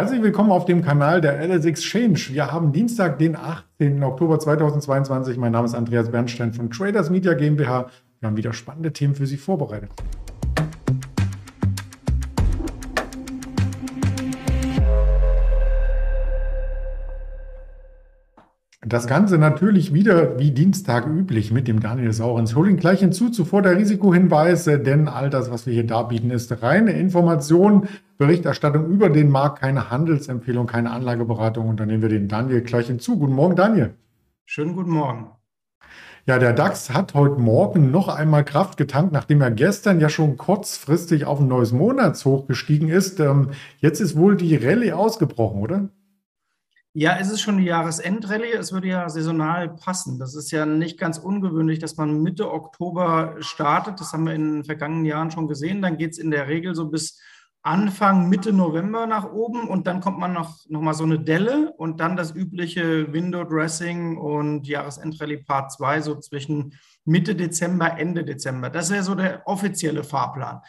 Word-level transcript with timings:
Herzlich 0.00 0.22
willkommen 0.22 0.50
auf 0.50 0.64
dem 0.64 0.80
Kanal 0.80 1.20
der 1.20 1.46
LS 1.46 1.66
Exchange. 1.66 2.18
Wir 2.30 2.50
haben 2.50 2.72
Dienstag, 2.72 3.18
den 3.18 3.36
18. 3.36 4.02
Oktober 4.02 4.38
2022. 4.38 5.36
Mein 5.36 5.52
Name 5.52 5.66
ist 5.66 5.74
Andreas 5.74 6.10
Bernstein 6.10 6.54
von 6.54 6.70
Traders 6.70 7.10
Media 7.10 7.34
GmbH. 7.34 7.90
Wir 8.18 8.26
haben 8.26 8.36
wieder 8.38 8.54
spannende 8.54 8.94
Themen 8.94 9.14
für 9.14 9.26
Sie 9.26 9.36
vorbereitet. 9.36 9.90
Das 18.90 19.06
Ganze 19.06 19.38
natürlich 19.38 19.94
wieder 19.94 20.36
wie 20.40 20.50
Dienstag 20.50 21.06
üblich 21.06 21.52
mit 21.52 21.68
dem 21.68 21.78
Daniel 21.78 22.12
Saurens. 22.12 22.56
Hol 22.56 22.68
ihn 22.68 22.76
gleich 22.76 22.98
hinzu, 22.98 23.30
zuvor 23.30 23.62
der 23.62 23.76
Risikohinweis, 23.76 24.64
denn 24.64 25.06
all 25.06 25.30
das, 25.30 25.48
was 25.48 25.64
wir 25.64 25.72
hier 25.72 25.86
darbieten, 25.86 26.32
ist 26.32 26.60
reine 26.60 26.90
Information, 26.90 27.86
Berichterstattung 28.18 28.86
über 28.86 29.08
den 29.08 29.30
Markt, 29.30 29.60
keine 29.60 29.92
Handelsempfehlung, 29.92 30.66
keine 30.66 30.90
Anlageberatung. 30.90 31.68
Und 31.68 31.78
dann 31.78 31.86
nehmen 31.86 32.02
wir 32.02 32.08
den 32.08 32.26
Daniel 32.26 32.62
gleich 32.62 32.88
hinzu. 32.88 33.16
Guten 33.16 33.34
Morgen, 33.34 33.54
Daniel. 33.54 33.94
Schönen 34.44 34.74
guten 34.74 34.90
Morgen. 34.90 35.28
Ja, 36.26 36.40
der 36.40 36.52
DAX 36.52 36.90
hat 36.90 37.14
heute 37.14 37.40
Morgen 37.40 37.92
noch 37.92 38.08
einmal 38.08 38.44
Kraft 38.44 38.76
getankt, 38.76 39.12
nachdem 39.12 39.40
er 39.40 39.52
gestern 39.52 40.00
ja 40.00 40.08
schon 40.08 40.36
kurzfristig 40.36 41.26
auf 41.26 41.38
ein 41.38 41.46
neues 41.46 41.70
Monatshoch 41.70 42.48
gestiegen 42.48 42.88
ist. 42.88 43.20
Ähm, 43.20 43.50
jetzt 43.78 44.00
ist 44.00 44.16
wohl 44.16 44.36
die 44.36 44.56
Rallye 44.56 44.94
ausgebrochen, 44.94 45.60
oder? 45.60 45.90
Ja, 46.92 47.16
es 47.20 47.30
ist 47.30 47.40
schon 47.40 47.58
die 47.58 47.64
Jahresendrallye. 47.64 48.52
Es 48.54 48.72
würde 48.72 48.88
ja 48.88 49.08
saisonal 49.08 49.68
passen. 49.76 50.18
Das 50.18 50.34
ist 50.34 50.50
ja 50.50 50.66
nicht 50.66 50.98
ganz 50.98 51.18
ungewöhnlich, 51.18 51.78
dass 51.78 51.96
man 51.96 52.20
Mitte 52.20 52.52
Oktober 52.52 53.36
startet. 53.38 54.00
Das 54.00 54.12
haben 54.12 54.26
wir 54.26 54.34
in 54.34 54.54
den 54.54 54.64
vergangenen 54.64 55.04
Jahren 55.04 55.30
schon 55.30 55.46
gesehen. 55.46 55.82
Dann 55.82 55.98
geht 55.98 56.12
es 56.12 56.18
in 56.18 56.32
der 56.32 56.48
Regel 56.48 56.74
so 56.74 56.90
bis 56.90 57.20
Anfang, 57.62 58.28
Mitte 58.30 58.52
November 58.52 59.06
nach 59.06 59.30
oben 59.30 59.68
und 59.68 59.86
dann 59.86 60.00
kommt 60.00 60.18
man 60.18 60.32
noch, 60.32 60.56
noch 60.68 60.80
mal 60.80 60.94
so 60.94 61.04
eine 61.04 61.20
Delle 61.20 61.74
und 61.76 62.00
dann 62.00 62.16
das 62.16 62.34
übliche 62.34 63.12
Window 63.12 63.44
Dressing 63.44 64.16
und 64.16 64.66
Jahresendrallye 64.66 65.44
Part 65.44 65.70
2 65.72 66.00
so 66.00 66.18
zwischen 66.18 66.72
Mitte 67.04 67.36
Dezember, 67.36 67.98
Ende 67.98 68.24
Dezember. 68.24 68.70
Das 68.70 68.88
ist 68.88 68.96
ja 68.96 69.02
so 69.02 69.14
der 69.14 69.46
offizielle 69.46 70.04
Fahrplan. 70.04 70.62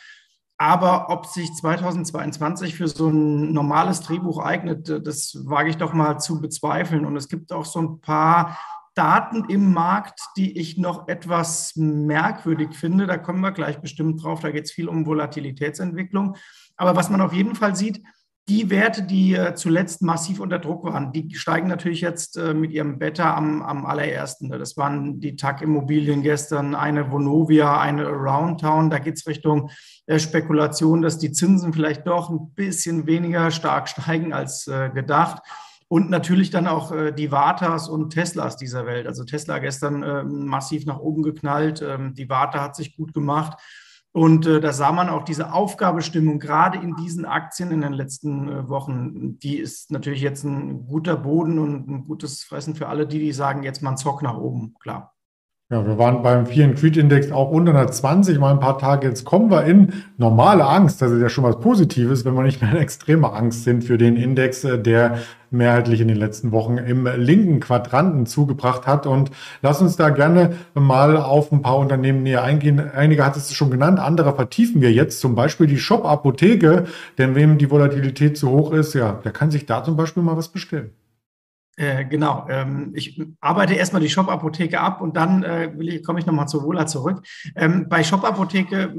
Aber 0.62 1.10
ob 1.10 1.26
sich 1.26 1.52
2022 1.56 2.76
für 2.76 2.88
so 2.88 3.10
ein 3.10 3.52
normales 3.52 4.02
Drehbuch 4.02 4.38
eignet, 4.38 4.90
das 5.08 5.36
wage 5.48 5.72
ich 5.72 5.78
doch 5.78 5.92
mal 5.92 6.20
zu 6.20 6.40
bezweifeln. 6.40 7.04
Und 7.04 7.18
es 7.18 7.30
gibt 7.30 7.52
auch 7.52 7.66
so 7.66 7.80
ein 7.80 8.00
paar 8.00 8.60
Daten 8.94 9.46
im 9.50 9.74
Markt, 9.74 10.20
die 10.38 10.60
ich 10.60 10.78
noch 10.78 11.08
etwas 11.08 11.76
merkwürdig 11.76 12.76
finde. 12.76 13.08
Da 13.08 13.18
kommen 13.18 13.42
wir 13.42 13.54
gleich 13.54 13.82
bestimmt 13.82 14.24
drauf. 14.24 14.42
Da 14.42 14.52
geht 14.52 14.66
es 14.66 14.72
viel 14.72 14.88
um 14.88 15.08
Volatilitätsentwicklung. 15.08 16.36
Aber 16.78 16.96
was 16.96 17.10
man 17.10 17.22
auf 17.22 17.34
jeden 17.34 17.56
Fall 17.56 17.76
sieht, 17.76 18.00
die 18.50 18.70
Werte, 18.70 19.04
die 19.04 19.36
äh, 19.36 19.54
zuletzt 19.56 20.02
massiv 20.02 20.40
unter 20.40 20.60
Druck 20.60 20.84
waren, 20.84 21.14
die 21.14 21.34
steigen 21.36 21.68
natürlich 21.68 22.02
jetzt 22.02 22.38
äh, 22.38 22.54
mit 22.54 22.72
ihrem 22.72 22.98
Beta 22.98 23.36
am, 23.36 23.62
am 23.62 23.86
allerersten. 23.86 24.50
Das 24.50 24.78
waren 24.78 25.20
die 25.20 25.36
TAG-Immobilien 25.36 26.22
gestern, 26.22 26.76
eine 26.76 27.12
Vonovia, 27.12 27.80
eine 27.80 28.08
Aroundtown. 28.08 28.90
Da 28.90 29.00
geht 29.00 29.18
es 29.18 29.28
Richtung 29.28 29.70
äh, 30.08 30.20
Spekulation, 30.20 31.02
dass 31.02 31.20
die 31.20 31.32
Zinsen 31.32 31.72
vielleicht 31.72 32.08
doch 32.08 32.30
ein 32.30 32.54
bisschen 32.56 33.06
weniger 33.06 33.52
stark 33.52 33.88
steigen 33.88 34.34
als 34.34 34.70
gedacht. 34.94 35.42
Und 35.88 36.10
natürlich 36.10 36.50
dann 36.52 36.68
auch 36.68 36.94
die 37.14 37.32
Vatas 37.32 37.90
und 37.90 38.12
Teslas 38.12 38.56
dieser 38.56 38.86
Welt. 38.86 39.08
Also 39.08 39.26
Tesla 39.26 39.60
gestern 39.60 40.46
massiv 40.46 40.86
nach 40.86 41.00
oben 41.00 41.22
geknallt. 41.22 41.82
Ähm, 41.82 42.14
die 42.14 42.30
Vata 42.30 42.62
hat 42.62 42.76
sich 42.76 42.96
gut 42.96 43.14
gemacht. 43.14 43.60
Und 44.14 44.46
äh, 44.46 44.60
da 44.60 44.74
sah 44.74 44.92
man 44.92 45.10
auch 45.10 45.24
diese 45.24 45.54
Aufgabestimmung 45.54 46.40
gerade 46.40 46.78
in 46.78 46.96
diesen 46.98 47.26
Aktien 47.26 47.72
in 47.72 47.82
den 47.82 47.94
letzten 47.94 48.50
äh, 48.50 48.68
Wochen. 48.68 49.40
Die 49.40 49.58
ist 49.58 49.90
natürlich 49.90 50.22
jetzt 50.22 50.44
ein 50.44 50.86
guter 50.86 51.16
Boden 51.16 51.60
und 51.60 51.88
ein 51.88 52.04
gutes 52.06 52.44
Fressen 52.44 52.76
für 52.76 52.90
alle, 52.90 53.08
die, 53.08 53.20
die 53.20 53.32
sagen, 53.32 53.64
jetzt 53.64 53.82
mal 53.82 53.92
ein 53.92 53.98
Zock 53.98 54.22
nach 54.22 54.38
oben, 54.38 54.76
klar. 54.80 55.16
Ja, 55.72 55.88
wir 55.88 55.98
waren 55.98 56.22
beim 56.22 56.40
and 56.40 56.78
Creed 56.78 56.98
Index 56.98 57.32
auch 57.32 57.50
unter 57.50 57.72
120 57.72 58.38
mal 58.40 58.52
ein 58.52 58.60
paar 58.60 58.78
Tage. 58.78 59.08
Jetzt 59.08 59.24
kommen 59.24 59.50
wir 59.50 59.64
in 59.64 59.94
normale 60.18 60.66
Angst. 60.66 61.02
Das 61.02 61.12
ist 61.12 61.22
ja 61.22 61.30
schon 61.30 61.46
was 61.46 61.62
Positives, 61.62 62.26
wenn 62.26 62.34
wir 62.34 62.44
nicht 62.44 62.62
mehr 62.62 62.72
in 62.72 62.78
extremer 62.78 63.34
Angst 63.34 63.64
sind 63.64 63.86
für 63.86 63.98
den 63.98 64.18
Index, 64.18 64.66
äh, 64.66 64.78
der 64.78 65.20
mehrheitlich 65.50 66.02
in 66.02 66.10
den 66.10 66.18
letzten 66.18 66.52
Wochen 66.52 66.78
im 66.78 67.08
linken 67.16 67.62
Quadranten 67.62 68.26
zugebracht 68.26 68.86
hat. 68.86 69.08
Und 69.08 69.32
lass 69.62 69.82
uns 69.82 69.96
da 69.96 70.10
gerne 70.10 70.58
mal 70.74 71.16
auf 71.16 71.54
ein 71.54 71.62
paar 71.62 71.78
Unternehmen 71.78 72.22
näher 72.22 72.44
eingehen. 72.44 72.92
Einige 72.94 73.26
hat 73.26 73.38
es 73.38 73.54
schon 73.54 73.72
genannt, 73.72 73.98
andere 73.98 74.36
vertiefen 74.36 74.82
wir 74.82 74.92
jetzt. 74.92 75.22
Zum 75.22 75.36
Beispiel 75.36 75.68
die 75.68 75.80
Shop-Apotheke. 75.80 76.84
Denn 77.18 77.34
wem 77.34 77.58
die 77.58 77.72
Volatilität 77.72 78.38
zu 78.38 78.50
hoch 78.50 78.74
ist, 78.74 78.94
ja, 78.94 79.22
der 79.24 79.32
kann 79.32 79.52
sich 79.52 79.68
da 79.68 79.86
zum 79.86 79.96
Beispiel 79.96 80.22
mal 80.22 80.36
was 80.36 80.50
bestellen. 80.50 80.90
Äh, 81.78 82.06
genau. 82.06 82.48
Ähm, 82.50 82.92
ich 82.96 83.22
arbeite 83.40 83.74
erstmal 83.74 84.02
die 84.02 84.10
Shop-Apotheke 84.10 84.80
ab 84.80 85.02
und 85.02 85.16
dann 85.16 85.44
äh, 85.44 86.02
komme 86.06 86.20
ich 86.20 86.26
nochmal 86.26 86.48
zu 86.48 86.64
Wohler 86.64 86.86
zurück. 86.86 87.26
Ähm, 87.56 87.88
bei 87.90 88.04
Shop-Apotheke 88.04 88.94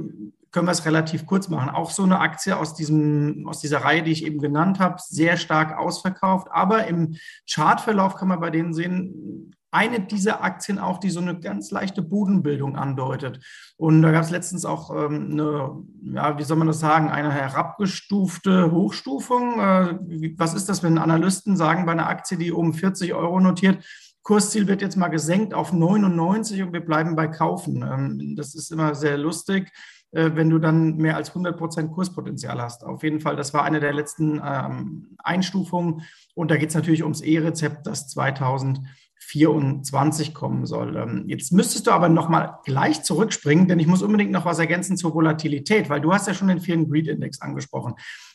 können 0.53 0.67
wir 0.67 0.73
es 0.73 0.85
relativ 0.85 1.27
kurz 1.27 1.49
machen. 1.49 1.71
Auch 1.71 1.91
so 1.91 2.03
eine 2.03 2.21
Aktie 2.21 2.57
aus, 2.57 2.75
diesem, 2.75 3.47
aus 3.49 3.61
dieser 3.61 3.79
Reihe, 3.79 4.03
die 4.03 4.13
ich 4.13 4.25
eben 4.25 4.39
genannt 4.39 4.79
habe, 4.79 4.97
sehr 4.99 5.37
stark 5.37 5.77
ausverkauft. 5.79 6.49
Aber 6.51 6.87
im 6.87 7.17
Chartverlauf 7.51 8.17
kann 8.17 8.29
man 8.29 8.41
bei 8.41 8.51
denen 8.51 8.75
sehen, 8.75 9.55
eine 9.73 10.01
dieser 10.01 10.45
Aktien 10.45 10.79
auch, 10.79 10.99
die 10.99 11.11
so 11.11 11.21
eine 11.21 11.41
ganz 11.41 11.71
leichte 11.71 12.03
Bodenbildung 12.03 12.77
andeutet. 12.77 13.41
Und 13.77 14.03
da 14.03 14.13
gab 14.13 14.23
es 14.23 14.31
letztens 14.31 14.67
auch 14.67 14.91
ähm, 14.91 15.31
eine, 15.33 15.83
ja, 16.15 16.39
wie 16.39 16.43
soll 16.45 16.59
man 16.59 16.67
das 16.67 16.79
sagen, 16.79 17.09
eine 17.09 17.33
herabgestufte 17.33 18.71
Hochstufung. 18.71 19.59
Äh, 19.59 19.99
was 20.37 20.53
ist 20.53 20.69
das, 20.69 20.83
wenn 20.83 20.99
Analysten 20.99 21.57
sagen, 21.57 21.87
bei 21.87 21.93
einer 21.93 22.09
Aktie, 22.09 22.37
die 22.37 22.53
um 22.53 22.75
40 22.75 23.15
Euro 23.15 23.41
notiert, 23.41 23.83
Kursziel 24.23 24.69
wird 24.69 24.83
jetzt 24.83 24.97
mal 24.97 25.09
gesenkt 25.09 25.55
auf 25.55 25.73
99 25.73 26.63
und 26.63 26.73
wir 26.75 26.85
bleiben 26.85 27.17
bei 27.17 27.27
Kaufen. 27.27 27.83
Ähm, 27.83 28.37
das 28.37 28.55
ist 28.55 28.71
immer 28.71 28.95
sehr 28.95 29.17
lustig 29.17 29.73
äh, 30.13 30.33
wenn 30.35 30.51
du 30.51 30.59
dann 30.59 30.99
mehr 30.99 31.17
als 31.17 31.31
100 31.31 31.57
Prozent 31.57 31.93
Kurspotenzial 31.93 32.61
hast. 32.61 32.85
Auf 32.85 33.03
jeden 33.03 33.21
Fall, 33.21 33.35
das 33.35 33.55
war 33.55 33.65
eine 33.65 33.81
der 33.81 33.95
letzten 33.95 34.41
ähm, 34.45 35.17
Einstufungen. 35.19 36.03
Und 36.35 36.51
da 36.51 36.57
geht 36.57 36.69
es 36.69 36.75
natürlich 36.75 37.03
ums 37.03 37.23
E-Rezept, 37.23 37.87
das 37.87 38.09
2000 38.09 38.81
24 39.27 40.35
kommen 40.35 40.67
soll. 40.67 40.97
Ähm, 40.97 41.25
jetzt 41.27 41.53
müsstest 41.53 41.87
du 41.87 41.91
aber 41.93 42.09
noch 42.09 42.29
mal 42.29 42.59
gleich 42.65 43.03
zurückspringen, 43.03 43.69
denn 43.69 43.79
ich 43.79 43.87
muss 43.87 44.03
unbedingt 44.03 44.31
noch 44.31 44.45
was 44.45 44.59
ergänzen 44.59 44.97
zur 44.97 45.15
Volatilität, 45.15 45.89
weil 45.89 46.01
du 46.01 46.13
hast 46.13 46.27
ja 46.27 46.35
schon 46.35 46.49
den 46.49 46.61
Fear 46.61 46.85
Greed 46.85 47.09
Index 47.09 47.41
angesprochen. 47.41 47.95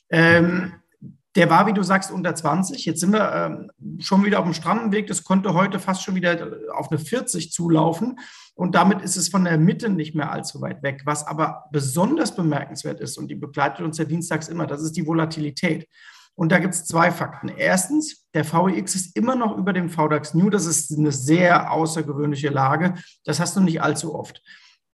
Ähm, 0.10 0.74
der 1.38 1.52
war, 1.52 1.68
wie 1.68 1.74
du 1.74 1.84
sagst, 1.84 2.12
unter 2.12 2.34
20. 2.34 2.84
Jetzt 2.86 3.00
sind 3.00 3.14
wir 3.14 3.32
ähm, 3.32 4.00
schon 4.00 4.26
wieder 4.26 4.40
auf 4.40 4.46
dem 4.46 4.56
strammen 4.56 4.92
Weg. 4.92 5.06
Das 5.06 5.24
konnte 5.24 5.54
heute 5.54 5.80
fast 5.80 6.02
schon 6.02 6.16
wieder 6.16 6.52
auf 6.74 6.90
eine 6.90 7.00
40 7.00 7.52
zulaufen. 7.52 8.18
Und 8.56 8.74
damit 8.74 9.04
ist 9.04 9.18
es 9.18 9.30
von 9.30 9.44
der 9.44 9.60
Mitte 9.60 9.90
nicht 9.90 10.16
mehr 10.16 10.32
allzu 10.32 10.62
weit 10.62 10.82
weg. 10.82 11.04
Was 11.06 11.28
aber 11.28 11.66
besonders 11.72 12.36
bemerkenswert 12.36 13.00
ist, 13.02 13.20
und 13.20 13.28
die 13.28 13.36
begleitet 13.36 13.86
uns 13.86 14.00
ja 14.00 14.06
dienstags 14.06 14.48
immer, 14.48 14.66
das 14.66 14.82
ist 14.82 14.94
die 14.94 15.06
Volatilität. 15.06 15.88
Und 16.38 16.52
da 16.52 16.60
gibt 16.60 16.76
es 16.76 16.86
zwei 16.86 17.12
Fakten. 17.12 17.50
Erstens, 17.50 18.28
der 18.36 18.46
VEX 18.46 18.94
ist 18.94 19.16
immer 19.18 19.36
noch 19.36 19.58
über 19.58 19.74
dem 19.74 19.90
VDAX 19.90 20.36
New. 20.36 20.52
Das 20.52 20.68
ist 20.68 20.96
eine 20.96 21.12
sehr 21.12 21.72
außergewöhnliche 21.72 22.50
Lage. 22.50 22.94
Das 23.26 23.40
hast 23.40 23.56
du 23.56 23.60
nicht 23.60 23.82
allzu 23.82 24.14
oft. 24.14 24.44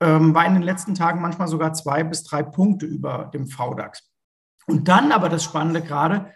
Ähm, 0.03 0.35
war 0.35 0.45
in 0.45 0.53
den 0.53 0.63
letzten 0.63 0.95
Tagen 0.95 1.23
manchmal 1.23 1.49
sogar 1.49 1.73
zwei 1.73 2.05
bis 2.05 2.25
drei 2.25 2.43
Punkte 2.43 2.85
über 2.85 3.31
dem 3.33 3.47
VDAX. 3.47 4.11
Und 4.67 4.89
dann 4.89 5.13
aber 5.13 5.31
das 5.31 5.43
Spannende 5.43 5.81
gerade, 5.81 6.31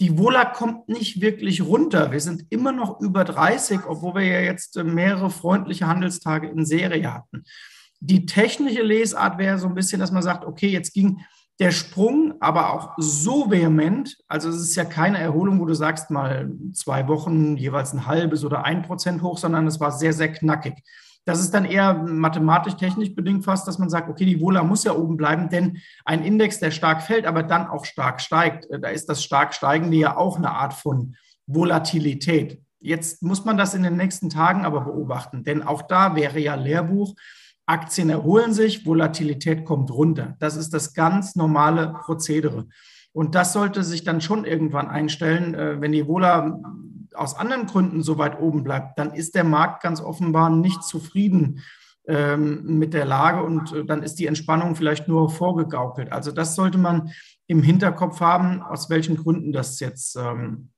die 0.00 0.18
Vola 0.18 0.44
kommt 0.44 0.88
nicht 0.88 1.20
wirklich 1.20 1.62
runter. 1.62 2.10
Wir 2.10 2.20
sind 2.20 2.46
immer 2.50 2.72
noch 2.72 3.00
über 3.00 3.22
30, 3.22 3.80
obwohl 3.86 4.16
wir 4.16 4.24
ja 4.24 4.40
jetzt 4.40 4.76
mehrere 4.76 5.30
freundliche 5.30 5.86
Handelstage 5.86 6.48
in 6.48 6.66
Serie 6.66 7.14
hatten. 7.14 7.44
Die 8.00 8.26
technische 8.26 8.82
Lesart 8.82 9.38
wäre 9.38 9.58
so 9.58 9.68
ein 9.68 9.74
bisschen, 9.74 10.00
dass 10.00 10.10
man 10.10 10.22
sagt, 10.22 10.44
okay, 10.44 10.68
jetzt 10.68 10.94
ging 10.94 11.20
der 11.58 11.72
Sprung 11.72 12.34
aber 12.40 12.72
auch 12.72 12.94
so 12.98 13.50
vehement, 13.50 14.16
also 14.28 14.48
es 14.48 14.60
ist 14.60 14.76
ja 14.76 14.84
keine 14.84 15.18
Erholung, 15.18 15.58
wo 15.58 15.64
du 15.64 15.74
sagst 15.74 16.10
mal 16.10 16.52
zwei 16.72 17.08
Wochen 17.08 17.56
jeweils 17.56 17.92
ein 17.92 18.06
halbes 18.06 18.44
oder 18.44 18.64
ein 18.64 18.82
Prozent 18.82 19.22
hoch, 19.22 19.38
sondern 19.38 19.66
es 19.66 19.80
war 19.80 19.90
sehr, 19.90 20.12
sehr 20.12 20.32
knackig. 20.32 20.74
Das 21.24 21.40
ist 21.40 21.52
dann 21.52 21.64
eher 21.64 21.92
mathematisch-technisch 21.94 23.14
bedingt 23.14 23.44
fast, 23.44 23.68
dass 23.68 23.78
man 23.78 23.90
sagt, 23.90 24.08
okay, 24.08 24.24
die 24.24 24.40
Vola 24.40 24.62
muss 24.62 24.84
ja 24.84 24.94
oben 24.94 25.16
bleiben, 25.16 25.50
denn 25.50 25.78
ein 26.04 26.24
Index, 26.24 26.60
der 26.60 26.70
stark 26.70 27.02
fällt, 27.02 27.26
aber 27.26 27.42
dann 27.42 27.66
auch 27.66 27.84
stark 27.84 28.20
steigt, 28.20 28.70
äh, 28.70 28.78
da 28.80 28.88
ist 28.88 29.08
das 29.08 29.22
stark 29.22 29.52
steigende 29.52 29.96
ja 29.96 30.16
auch 30.16 30.38
eine 30.38 30.52
Art 30.52 30.72
von 30.72 31.16
Volatilität. 31.46 32.62
Jetzt 32.80 33.22
muss 33.22 33.44
man 33.44 33.58
das 33.58 33.74
in 33.74 33.82
den 33.82 33.96
nächsten 33.96 34.30
Tagen 34.30 34.64
aber 34.64 34.82
beobachten, 34.82 35.42
denn 35.42 35.62
auch 35.62 35.82
da 35.82 36.14
wäre 36.14 36.38
ja 36.38 36.54
Lehrbuch, 36.54 37.14
Aktien 37.68 38.10
erholen 38.10 38.52
sich, 38.52 38.86
Volatilität 38.86 39.64
kommt 39.64 39.90
runter. 39.90 40.36
Das 40.38 40.56
ist 40.56 40.72
das 40.72 40.94
ganz 40.94 41.36
normale 41.36 41.94
Prozedere. 42.04 42.66
Und 43.12 43.34
das 43.34 43.52
sollte 43.52 43.82
sich 43.82 44.04
dann 44.04 44.20
schon 44.20 44.44
irgendwann 44.44 44.88
einstellen. 44.88 45.54
Äh, 45.54 45.80
wenn 45.80 45.92
die 45.92 46.06
Vola 46.06 46.60
aus 47.14 47.34
anderen 47.34 47.66
Gründen 47.66 48.02
so 48.02 48.18
weit 48.18 48.40
oben 48.40 48.62
bleibt, 48.62 48.98
dann 48.98 49.12
ist 49.12 49.34
der 49.34 49.44
Markt 49.44 49.82
ganz 49.82 50.00
offenbar 50.00 50.50
nicht 50.50 50.82
zufrieden 50.84 51.62
ähm, 52.06 52.78
mit 52.78 52.94
der 52.94 53.04
Lage 53.04 53.42
und 53.42 53.72
äh, 53.72 53.84
dann 53.84 54.02
ist 54.02 54.16
die 54.16 54.26
Entspannung 54.26 54.76
vielleicht 54.76 55.08
nur 55.08 55.30
vorgegaukelt. 55.30 56.12
Also 56.12 56.32
das 56.32 56.54
sollte 56.54 56.78
man 56.78 57.10
im 57.46 57.62
Hinterkopf 57.62 58.20
haben, 58.20 58.62
aus 58.62 58.88
welchen 58.88 59.16
Gründen 59.16 59.52
das 59.52 59.80
jetzt 59.80 60.16
ähm, 60.16 60.70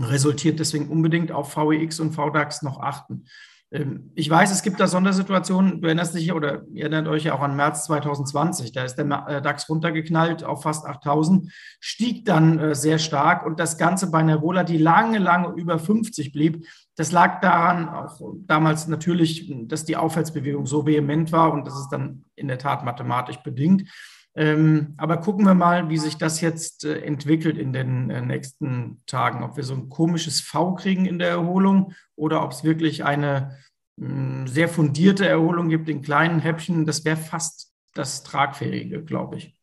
resultiert. 0.00 0.60
Deswegen 0.60 0.88
unbedingt 0.88 1.30
auf 1.30 1.56
VEX 1.56 2.00
und 2.00 2.12
VDAX 2.12 2.62
noch 2.62 2.80
achten. 2.80 3.26
Ähm, 3.72 4.12
ich 4.14 4.28
weiß, 4.28 4.52
es 4.52 4.62
gibt 4.62 4.78
da 4.80 4.86
Sondersituationen. 4.86 5.80
Du 5.80 5.86
erinnerst 5.86 6.14
dich 6.14 6.32
oder 6.32 6.62
ihr 6.72 6.82
erinnert 6.82 7.08
euch 7.08 7.24
ja 7.24 7.34
auch 7.34 7.40
an 7.40 7.56
März 7.56 7.84
2020. 7.86 8.72
Da 8.72 8.84
ist 8.84 8.96
der 8.96 9.06
äh, 9.28 9.42
DAX 9.42 9.68
runtergeknallt 9.68 10.44
auf 10.44 10.62
fast 10.62 10.86
8000, 10.86 11.50
stieg 11.80 12.24
dann 12.24 12.58
äh, 12.58 12.74
sehr 12.74 12.98
stark 12.98 13.46
und 13.46 13.58
das 13.58 13.78
Ganze 13.78 14.10
bei 14.10 14.18
einer 14.18 14.42
die 14.64 14.78
lange, 14.78 15.18
lange 15.18 15.54
über 15.56 15.78
50 15.78 16.32
blieb. 16.32 16.66
Das 16.96 17.10
lag 17.10 17.40
daran, 17.40 17.88
auch 17.88 18.20
damals 18.46 18.86
natürlich, 18.86 19.50
dass 19.66 19.86
die 19.86 19.96
Aufwärtsbewegung 19.96 20.66
so 20.66 20.86
vehement 20.86 21.32
war 21.32 21.52
und 21.52 21.66
das 21.66 21.78
ist 21.78 21.88
dann 21.88 22.24
in 22.36 22.48
der 22.48 22.58
Tat 22.58 22.84
mathematisch 22.84 23.38
bedingt. 23.38 23.88
Ähm, 24.34 24.94
aber 24.96 25.18
gucken 25.18 25.44
wir 25.44 25.54
mal, 25.54 25.90
wie 25.90 25.98
sich 25.98 26.16
das 26.16 26.40
jetzt 26.40 26.84
äh, 26.84 27.00
entwickelt 27.00 27.58
in 27.58 27.72
den 27.72 28.08
äh, 28.10 28.22
nächsten 28.22 29.02
Tagen. 29.06 29.42
Ob 29.42 29.56
wir 29.56 29.64
so 29.64 29.74
ein 29.74 29.88
komisches 29.90 30.40
V 30.40 30.74
kriegen 30.74 31.04
in 31.04 31.18
der 31.18 31.28
Erholung 31.28 31.92
oder 32.16 32.42
ob 32.42 32.52
es 32.52 32.64
wirklich 32.64 33.04
eine 33.04 33.58
mh, 33.96 34.46
sehr 34.46 34.68
fundierte 34.68 35.28
Erholung 35.28 35.68
gibt 35.68 35.88
in 35.88 36.00
kleinen 36.00 36.40
Häppchen. 36.40 36.86
Das 36.86 37.04
wäre 37.04 37.18
fast 37.18 37.72
das 37.94 38.22
Tragfähige, 38.22 39.04
glaube 39.04 39.36
ich. 39.36 39.61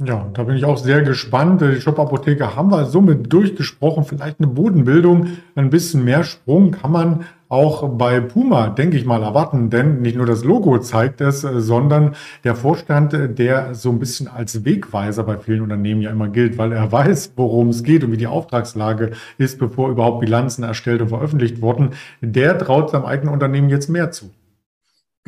Ja, 0.00 0.30
da 0.32 0.44
bin 0.44 0.56
ich 0.56 0.64
auch 0.64 0.76
sehr 0.76 1.02
gespannt. 1.02 1.60
Die 1.60 1.80
Shop-Apotheke 1.80 2.54
haben 2.54 2.70
wir 2.70 2.84
somit 2.84 3.32
durchgesprochen. 3.32 4.04
Vielleicht 4.04 4.38
eine 4.38 4.46
Bodenbildung, 4.46 5.26
ein 5.56 5.70
bisschen 5.70 6.04
mehr 6.04 6.22
Sprung 6.22 6.70
kann 6.70 6.92
man 6.92 7.24
auch 7.48 7.88
bei 7.88 8.20
Puma, 8.20 8.68
denke 8.68 8.96
ich 8.96 9.04
mal, 9.04 9.24
erwarten. 9.24 9.70
Denn 9.70 10.00
nicht 10.00 10.16
nur 10.16 10.24
das 10.24 10.44
Logo 10.44 10.78
zeigt 10.78 11.20
es, 11.20 11.40
sondern 11.40 12.14
der 12.44 12.54
Vorstand, 12.54 13.12
der 13.12 13.74
so 13.74 13.90
ein 13.90 13.98
bisschen 13.98 14.28
als 14.28 14.64
Wegweiser 14.64 15.24
bei 15.24 15.36
vielen 15.36 15.62
Unternehmen 15.62 16.00
ja 16.00 16.12
immer 16.12 16.28
gilt, 16.28 16.58
weil 16.58 16.70
er 16.70 16.92
weiß, 16.92 17.32
worum 17.34 17.70
es 17.70 17.82
geht 17.82 18.04
und 18.04 18.12
wie 18.12 18.18
die 18.18 18.28
Auftragslage 18.28 19.10
ist, 19.36 19.58
bevor 19.58 19.90
überhaupt 19.90 20.20
Bilanzen 20.20 20.62
erstellt 20.62 21.02
und 21.02 21.08
veröffentlicht 21.08 21.60
wurden, 21.60 21.90
der 22.20 22.56
traut 22.56 22.90
seinem 22.90 23.04
eigenen 23.04 23.34
Unternehmen 23.34 23.68
jetzt 23.68 23.88
mehr 23.88 24.12
zu. 24.12 24.30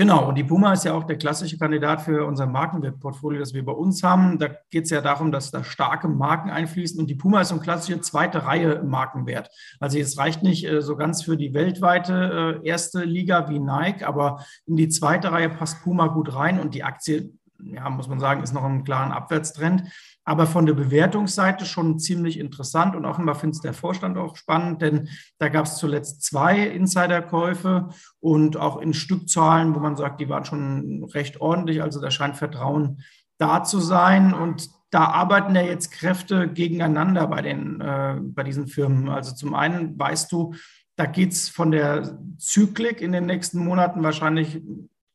Genau, 0.00 0.30
und 0.30 0.36
die 0.36 0.44
Puma 0.44 0.72
ist 0.72 0.86
ja 0.86 0.94
auch 0.94 1.04
der 1.04 1.18
klassische 1.18 1.58
Kandidat 1.58 2.00
für 2.00 2.24
unser 2.24 2.46
Markenwertportfolio, 2.46 3.38
das 3.38 3.52
wir 3.52 3.62
bei 3.62 3.72
uns 3.72 4.02
haben. 4.02 4.38
Da 4.38 4.48
geht 4.70 4.84
es 4.84 4.90
ja 4.90 5.02
darum, 5.02 5.30
dass 5.30 5.50
da 5.50 5.62
starke 5.62 6.08
Marken 6.08 6.48
einfließen 6.48 6.98
und 6.98 7.10
die 7.10 7.16
Puma 7.16 7.42
ist 7.42 7.48
so 7.48 7.56
ein 7.56 7.60
klassischer 7.60 8.00
zweite 8.00 8.46
Reihe 8.46 8.82
Markenwert. 8.82 9.50
Also 9.78 9.98
es 9.98 10.16
reicht 10.16 10.42
nicht 10.42 10.66
äh, 10.66 10.80
so 10.80 10.96
ganz 10.96 11.22
für 11.22 11.36
die 11.36 11.52
weltweite 11.52 12.60
äh, 12.62 12.66
erste 12.66 13.04
Liga 13.04 13.50
wie 13.50 13.58
Nike, 13.58 14.04
aber 14.04 14.42
in 14.64 14.76
die 14.76 14.88
zweite 14.88 15.32
Reihe 15.32 15.50
passt 15.50 15.82
Puma 15.82 16.06
gut 16.06 16.34
rein 16.34 16.58
und 16.58 16.74
die 16.74 16.82
Aktie, 16.82 17.34
ja, 17.64 17.88
muss 17.90 18.08
man 18.08 18.20
sagen, 18.20 18.42
ist 18.42 18.52
noch 18.52 18.64
im 18.64 18.84
klaren 18.84 19.12
Abwärtstrend. 19.12 19.84
Aber 20.24 20.46
von 20.46 20.66
der 20.66 20.74
Bewertungsseite 20.74 21.64
schon 21.64 21.98
ziemlich 21.98 22.38
interessant 22.38 22.94
und 22.94 23.04
offenbar 23.04 23.34
findet 23.34 23.64
der 23.64 23.72
Vorstand 23.72 24.18
auch 24.18 24.36
spannend, 24.36 24.82
denn 24.82 25.08
da 25.38 25.48
gab 25.48 25.64
es 25.64 25.76
zuletzt 25.76 26.22
zwei 26.22 26.60
Insiderkäufe 26.60 27.88
und 28.20 28.56
auch 28.56 28.80
in 28.80 28.94
Stückzahlen, 28.94 29.74
wo 29.74 29.80
man 29.80 29.96
sagt, 29.96 30.20
die 30.20 30.28
waren 30.28 30.44
schon 30.44 31.04
recht 31.12 31.40
ordentlich, 31.40 31.82
also 31.82 32.00
da 32.00 32.10
scheint 32.10 32.36
Vertrauen 32.36 33.02
da 33.38 33.64
zu 33.64 33.80
sein. 33.80 34.34
Und 34.34 34.68
da 34.90 35.06
arbeiten 35.06 35.54
ja 35.54 35.62
jetzt 35.62 35.90
Kräfte 35.90 36.48
gegeneinander 36.48 37.26
bei, 37.26 37.42
den, 37.42 37.80
äh, 37.80 38.16
bei 38.20 38.42
diesen 38.42 38.68
Firmen. 38.68 39.08
Also 39.08 39.34
zum 39.34 39.54
einen 39.54 39.98
weißt 39.98 40.30
du, 40.30 40.54
da 40.96 41.06
geht 41.06 41.32
es 41.32 41.48
von 41.48 41.70
der 41.70 42.18
Zyklik 42.36 43.00
in 43.00 43.12
den 43.12 43.26
nächsten 43.26 43.64
Monaten 43.64 44.02
wahrscheinlich 44.02 44.62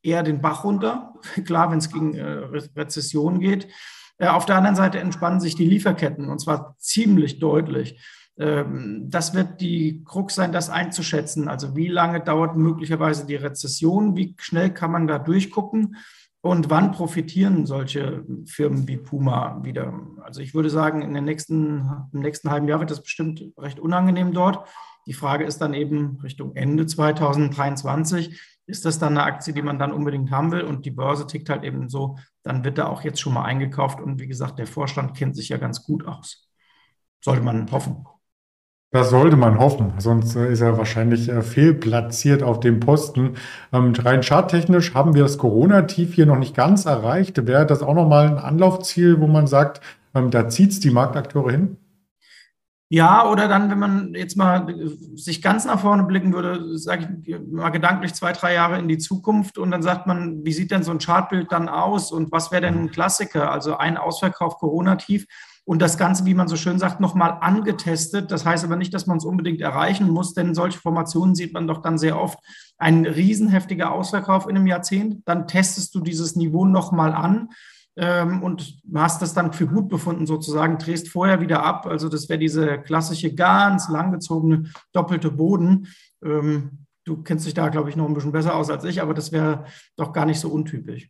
eher 0.06 0.24
den 0.24 0.42
Bach 0.42 0.64
runter. 0.64 1.14
Klar, 1.46 1.72
wenn 1.72 1.80
es 1.80 1.92
gegen 1.92 2.16
äh, 2.16 2.24
Rezession 2.76 3.40
geht. 3.40 3.68
Äh, 4.18 4.28
auf 4.28 4.46
der 4.46 4.56
anderen 4.56 4.76
Seite 4.76 5.00
entspannen 5.00 5.40
sich 5.40 5.56
die 5.56 5.68
Lieferketten 5.68 6.30
und 6.30 6.40
zwar 6.40 6.76
ziemlich 6.80 7.40
deutlich. 7.40 8.00
Ähm, 8.38 9.06
das 9.10 9.34
wird 9.34 9.62
die 9.62 10.04
Krux 10.04 10.36
sein, 10.36 10.52
das 10.52 10.70
einzuschätzen. 10.70 11.48
Also 11.48 11.76
wie 11.76 11.88
lange 11.88 12.22
dauert 12.22 12.56
möglicherweise 12.56 13.26
die 13.26 13.36
Rezession? 13.36 14.16
Wie 14.16 14.36
schnell 14.40 14.72
kann 14.72 14.92
man 14.92 15.08
da 15.08 15.20
durchgucken? 15.20 15.98
Und 16.42 16.70
wann 16.70 16.92
profitieren 16.92 17.66
solche 17.66 18.24
Firmen 18.46 18.88
wie 18.88 18.98
Puma 18.98 19.62
wieder? 19.64 20.00
Also 20.22 20.42
ich 20.42 20.54
würde 20.54 20.70
sagen, 20.70 21.02
in 21.02 21.16
den 21.16 21.26
nächsten, 21.26 21.90
im 22.14 22.20
nächsten 22.20 22.52
halben 22.52 22.68
Jahr 22.68 22.80
wird 22.80 22.92
das 22.92 23.02
bestimmt 23.02 23.44
recht 23.58 23.80
unangenehm 23.80 24.32
dort. 24.32 24.68
Die 25.08 25.14
Frage 25.14 25.44
ist 25.44 25.58
dann 25.58 25.74
eben 25.74 26.20
Richtung 26.22 26.56
Ende 26.56 26.86
2023 26.86 28.40
ist 28.68 28.86
das 28.86 29.00
dann 29.00 29.18
eine 29.18 29.24
Aktie, 29.24 29.54
die 29.54 29.62
man 29.62 29.80
dann 29.80 29.92
unbedingt 29.92 30.32
haben 30.32 30.52
will 30.52 30.62
und 30.62 30.86
die 30.86 30.92
Börse 30.92 31.28
tickt 31.28 31.50
halt 31.50 31.64
eben 31.64 31.90
so, 31.90 32.18
dann 32.44 32.64
wird 32.64 32.78
da 32.78 32.88
auch 32.88 33.04
jetzt 33.04 33.20
schon 33.20 33.34
mal 33.34 33.44
eingekauft 33.44 34.00
und 34.00 34.20
wie 34.20 34.28
gesagt, 34.28 34.60
der 34.60 34.68
Vorstand 34.68 35.16
kennt 35.16 35.36
sich 35.36 35.50
ja 35.50 35.58
ganz 35.58 35.84
gut 35.84 36.08
aus. 36.08 36.50
Sollte 37.24 37.42
man 37.42 37.72
hoffen. 37.72 38.06
Das 38.92 39.10
sollte 39.10 39.36
man 39.36 39.60
hoffen, 39.60 39.94
sonst 39.98 40.36
äh, 40.36 40.52
ist 40.52 40.62
er 40.62 40.78
wahrscheinlich 40.78 41.28
äh, 41.28 41.42
fehlplatziert 41.42 42.44
auf 42.44 42.62
dem 42.62 42.80
Posten. 42.80 43.34
Ähm, 43.74 43.94
rein 43.98 44.24
charttechnisch 44.24 44.94
haben 44.94 45.16
wir 45.16 45.24
das 45.24 45.38
Corona-Tief 45.38 46.14
hier 46.14 46.26
noch 46.26 46.38
nicht 46.38 46.56
ganz 46.56 46.86
erreicht. 46.86 47.46
Wäre 47.46 47.66
das 47.66 47.84
auch 47.84 47.94
nochmal 47.94 48.28
ein 48.28 48.38
Anlaufziel, 48.38 49.20
wo 49.20 49.28
man 49.28 49.48
sagt, 49.48 49.82
ähm, 50.14 50.32
da 50.32 50.48
zieht 50.48 50.72
es 50.72 50.80
die 50.80 50.92
Marktakteure 50.92 51.52
hin? 51.52 51.78
Ja, 52.90 53.28
oder 53.28 53.48
dann, 53.48 53.72
wenn 53.72 53.80
man 53.80 54.14
jetzt 54.14 54.38
mal 54.38 54.68
sich 55.16 55.42
ganz 55.42 55.66
nach 55.66 55.80
vorne 55.80 56.04
blicken 56.04 56.34
würde, 56.34 56.78
sage 56.78 57.20
ich 57.24 57.36
mal 57.52 57.72
gedanklich 57.72 58.14
zwei, 58.14 58.32
drei 58.32 58.54
Jahre 58.54 58.78
in 58.78 58.88
die 58.88 59.00
Zukunft 59.00 59.58
und 59.58 59.72
dann 59.72 59.82
sagt 59.82 60.06
man, 60.06 60.46
wie 60.46 60.54
sieht 60.54 60.70
denn 60.70 60.84
so 60.84 60.92
ein 60.92 61.00
Chartbild 61.00 61.52
dann 61.52 61.68
aus 61.68 62.12
und 62.12 62.32
was 62.32 62.52
wäre 62.52 62.62
denn 62.62 62.76
ein 62.76 62.92
Klassiker? 62.92 63.52
Also 63.52 63.78
ein 63.78 63.98
Ausverkauf 63.98 64.58
Corona-Tief 64.58 65.26
und 65.64 65.82
das 65.82 65.98
Ganze, 65.98 66.26
wie 66.26 66.36
man 66.36 66.48
so 66.48 66.58
schön 66.58 66.78
sagt, 66.78 67.00
nochmal 67.00 67.40
angetestet. 67.42 68.32
Das 68.32 68.46
heißt 68.46 68.64
aber 68.64 68.76
nicht, 68.76 68.94
dass 68.94 69.08
man 69.08 69.18
es 69.18 69.26
unbedingt 69.26 69.62
erreichen 69.62 70.08
muss, 70.08 70.36
denn 70.36 70.54
solche 70.54 70.80
Formationen 70.80 71.34
sieht 71.34 71.54
man 71.54 71.66
doch 71.66 71.82
dann 71.82 71.98
sehr 71.98 72.22
oft. 72.22 72.38
Ein 72.78 73.08
riesenheftiger 73.08 73.92
Ausverkauf 73.92 74.48
in 74.48 74.56
einem 74.56 74.68
Jahrzehnt, 74.68 75.24
dann 75.26 75.48
testest 75.48 75.96
du 75.96 76.02
dieses 76.02 76.36
Niveau 76.36 76.66
nochmal 76.66 77.14
an 77.14 77.50
ähm, 77.98 78.44
und 78.44 78.78
hast 78.94 79.22
das 79.22 79.34
dann 79.34 79.54
für 79.54 79.68
gut 79.68 79.90
befunden 79.90 80.26
sozusagen, 80.26 80.78
drehst 80.78 81.10
vorher 81.10 81.42
wieder 81.42 81.64
ab. 81.64 81.86
Also 81.86 82.10
das 82.10 82.30
wäre 82.30 82.40
diese 82.40 82.80
klassische, 82.80 83.34
ganz 83.34 83.90
langgezogene 83.90 84.66
doppelte 84.92 85.32
Boden. 85.32 85.88
Ähm, 86.24 86.86
du 87.06 87.22
kennst 87.24 87.46
dich 87.46 87.54
da, 87.54 87.70
glaube 87.70 87.90
ich, 87.90 87.96
noch 87.96 88.08
ein 88.08 88.14
bisschen 88.14 88.32
besser 88.32 88.56
aus 88.56 88.70
als 88.70 88.84
ich, 88.84 89.02
aber 89.02 89.14
das 89.14 89.32
wäre 89.32 89.66
doch 89.96 90.12
gar 90.12 90.26
nicht 90.26 90.40
so 90.40 90.50
untypisch. 90.50 91.10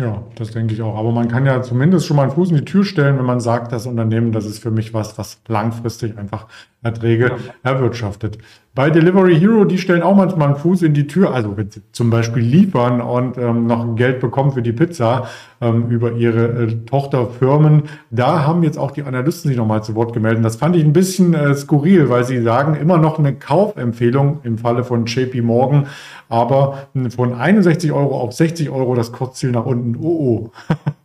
Ja, 0.00 0.26
das 0.36 0.52
denke 0.52 0.72
ich 0.72 0.80
auch. 0.80 0.96
Aber 0.96 1.12
man 1.12 1.28
kann 1.28 1.44
ja 1.44 1.60
zumindest 1.62 2.06
schon 2.06 2.16
mal 2.16 2.22
einen 2.22 2.32
Fuß 2.32 2.50
in 2.50 2.56
die 2.56 2.64
Tür 2.64 2.84
stellen, 2.84 3.18
wenn 3.18 3.26
man 3.26 3.40
sagt, 3.40 3.72
das 3.72 3.86
Unternehmen, 3.86 4.32
das 4.32 4.46
ist 4.46 4.60
für 4.60 4.70
mich 4.70 4.94
was, 4.94 5.18
was 5.18 5.42
langfristig 5.48 6.16
einfach 6.16 6.48
Erträge 6.82 7.26
ja. 7.26 7.36
erwirtschaftet. 7.62 8.38
Bei 8.74 8.90
Delivery 8.90 9.38
Hero, 9.38 9.64
die 9.64 9.76
stellen 9.76 10.02
auch 10.02 10.16
manchmal 10.16 10.48
einen 10.48 10.56
Fuß 10.56 10.82
in 10.82 10.94
die 10.94 11.06
Tür, 11.06 11.34
also 11.34 11.56
wenn 11.56 11.70
sie 11.70 11.82
zum 11.92 12.08
Beispiel 12.08 12.42
liefern 12.42 13.00
und 13.02 13.36
ähm, 13.36 13.66
noch 13.66 13.94
Geld 13.96 14.18
bekommen 14.18 14.52
für 14.52 14.62
die 14.62 14.72
Pizza 14.72 15.28
ähm, 15.60 15.90
über 15.90 16.12
ihre 16.12 16.46
äh, 16.46 16.84
Tochterfirmen. 16.86 17.82
Da 18.10 18.46
haben 18.46 18.62
jetzt 18.62 18.78
auch 18.78 18.90
die 18.90 19.02
Analysten 19.02 19.50
sich 19.50 19.58
nochmal 19.58 19.84
zu 19.84 19.94
Wort 19.94 20.14
gemeldet. 20.14 20.42
Das 20.44 20.56
fand 20.56 20.74
ich 20.74 20.84
ein 20.84 20.94
bisschen 20.94 21.34
äh, 21.34 21.54
skurril, 21.54 22.08
weil 22.08 22.24
sie 22.24 22.42
sagen, 22.42 22.74
immer 22.74 22.96
noch 22.96 23.18
eine 23.18 23.34
Kaufempfehlung 23.34 24.40
im 24.42 24.56
Falle 24.56 24.84
von 24.84 25.04
JP 25.04 25.42
Morgan, 25.42 25.86
aber 26.30 26.88
von 27.14 27.34
61 27.34 27.92
Euro 27.92 28.18
auf 28.18 28.32
60 28.32 28.70
Euro 28.70 28.94
das 28.94 29.12
Kurzziel 29.12 29.50
nach 29.50 29.66
unten. 29.66 29.96
Oh, 29.96 30.50
oh. 30.50 30.50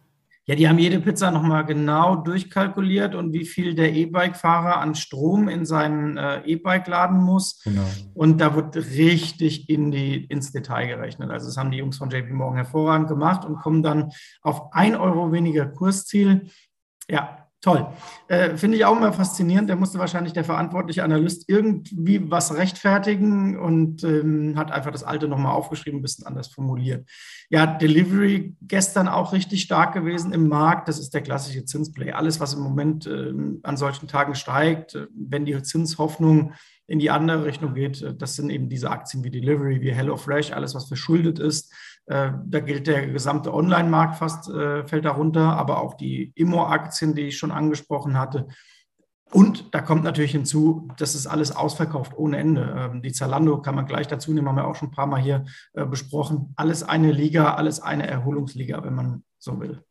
Ja, 0.50 0.56
die 0.56 0.70
haben 0.70 0.80
jede 0.80 1.02
Pizza 1.02 1.30
nochmal 1.30 1.66
genau 1.66 2.16
durchkalkuliert 2.16 3.16
und 3.16 3.34
wie 3.34 3.44
viel 3.44 3.76
der 3.76 3.94
E-Bike-Fahrer 3.94 4.78
an 4.78 4.96
Strom 4.96 5.50
in 5.50 5.66
seinen 5.66 6.16
äh, 6.16 6.40
E-Bike 6.46 6.88
laden 6.88 7.22
muss. 7.22 7.62
Genau. 7.66 7.84
Und 8.14 8.40
da 8.40 8.56
wird 8.56 8.78
richtig 8.78 9.70
in 9.70 9.92
die, 9.92 10.24
ins 10.24 10.54
Detail 10.54 10.88
gerechnet. 10.88 11.32
Also 11.32 11.48
das 11.48 11.58
haben 11.58 11.72
die 11.72 11.80
Jungs 11.80 11.98
von 11.98 12.10
JP 12.10 12.32
Morgan 12.32 12.56
hervorragend 12.56 13.10
gemacht 13.10 13.44
und 13.44 13.58
kommen 13.58 13.84
dann 13.84 14.12
auf 14.42 14.74
ein 14.74 14.96
Euro 14.96 15.34
weniger 15.34 15.66
Kursziel. 15.66 16.50
Ja, 17.10 17.47
Toll. 17.62 17.88
Äh, 18.28 18.56
Finde 18.56 18.78
ich 18.78 18.86
auch 18.86 18.96
immer 18.96 19.12
faszinierend. 19.12 19.68
Da 19.68 19.76
musste 19.76 19.98
wahrscheinlich 19.98 20.34
der 20.34 20.44
verantwortliche 20.44 21.04
Analyst 21.04 21.50
irgendwie 21.50 22.30
was 22.30 22.56
rechtfertigen 22.56 23.58
und 23.58 24.04
ähm, 24.04 24.54
hat 24.56 24.72
einfach 24.72 24.92
das 24.92 25.04
Alte 25.04 25.28
nochmal 25.28 25.54
aufgeschrieben, 25.54 26.00
ein 26.00 26.04
bisschen 26.04 26.28
anders 26.28 26.50
formuliert. 26.50 27.10
Ja, 27.50 27.66
Delivery 27.66 28.56
gestern 28.62 29.08
auch 29.08 29.34
richtig 29.34 29.64
stark 29.64 29.94
gewesen 29.94 30.34
im 30.34 30.48
Markt. 30.48 30.88
Das 30.88 31.00
ist 31.00 31.16
der 31.16 31.22
klassische 31.22 31.66
Zinsplay. 31.66 32.12
Alles, 32.12 32.40
was 32.40 32.54
im 32.54 32.62
Moment 32.62 33.08
äh, 33.08 33.34
an 33.64 33.78
solchen 33.78 34.08
Tagen 34.08 34.36
steigt, 34.36 34.94
äh, 34.94 35.08
wenn 35.16 35.46
die 35.46 35.60
Zinshoffnung 35.64 36.54
in 36.86 37.00
die 37.00 37.10
andere 37.10 37.46
Richtung 37.46 37.74
geht, 37.74 38.04
äh, 38.04 38.14
das 38.16 38.36
sind 38.36 38.52
eben 38.52 38.70
diese 38.70 38.92
Aktien 38.92 39.24
wie 39.24 39.32
Delivery, 39.32 39.82
wie 39.82 39.92
HelloFresh, 39.92 40.52
alles, 40.52 40.76
was 40.76 40.88
verschuldet 40.88 41.40
ist. 41.40 41.74
Äh, 42.08 42.32
da 42.46 42.60
gilt 42.62 42.88
der 42.88 43.08
gesamte 43.08 43.54
Online-Markt 43.54 44.16
fast, 44.16 44.50
äh, 44.50 44.86
fällt 44.88 45.06
darunter, 45.06 45.58
aber 45.58 45.82
auch 45.82 45.94
die 45.94 46.32
Immo-Aktien, 46.36 47.14
die 47.14 47.28
ich 47.28 47.38
schon 47.38 47.52
angesprochen 47.52 48.18
hatte. 48.18 48.48
Und 49.32 49.74
da 49.76 49.82
kommt 49.82 50.06
natürlich 50.06 50.32
hinzu, 50.32 50.88
das 50.98 51.14
ist 51.14 51.28
alles 51.28 51.54
ausverkauft 51.54 52.14
ohne 52.18 52.38
Ende. 52.38 52.74
Ähm, 52.78 53.02
die 53.02 53.12
Zalando 53.12 53.62
kann 53.62 53.76
man 53.76 53.86
gleich 53.86 54.08
dazu 54.08 54.34
nehmen, 54.34 54.48
haben 54.48 54.56
wir 54.56 54.68
auch 54.68 54.76
schon 54.76 54.88
ein 54.88 54.96
paar 54.96 55.08
Mal 55.08 55.22
hier 55.22 55.44
äh, 55.74 55.86
besprochen. 55.86 56.54
Alles 56.56 56.84
eine 56.84 57.12
Liga, 57.12 57.56
alles 57.56 57.82
eine 57.82 58.08
Erholungsliga, 58.08 58.82
wenn 58.84 58.96
man 58.96 59.24
so 59.38 59.60
will. 59.60 59.84